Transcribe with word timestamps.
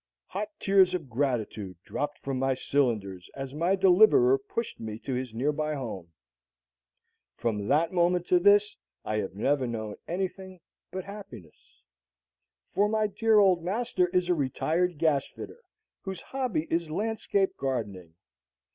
Hot 0.29 0.49
tears 0.59 0.95
of 0.95 1.11
gratitude 1.11 1.77
dropped 1.83 2.17
from 2.17 2.39
my 2.39 2.55
cylinders 2.55 3.29
as 3.35 3.53
my 3.53 3.75
deliverer 3.75 4.35
pushed 4.39 4.79
me 4.79 4.97
to 4.97 5.13
his 5.13 5.31
nearby 5.31 5.75
home. 5.75 6.11
From 7.35 7.67
that 7.67 7.93
moment 7.93 8.25
to 8.25 8.39
this 8.39 8.75
I 9.05 9.17
have 9.17 9.35
never 9.35 9.67
known 9.67 9.97
anything 10.07 10.59
but 10.89 11.03
happiness. 11.03 11.83
For 12.73 12.89
my 12.89 13.05
dear 13.05 13.37
old 13.37 13.63
master 13.63 14.07
is 14.07 14.27
a 14.27 14.33
retired 14.33 14.97
gas 14.97 15.27
fitter 15.27 15.61
whose 16.01 16.21
hobby 16.21 16.65
is 16.71 16.89
landscape 16.89 17.55
gardening. 17.55 18.15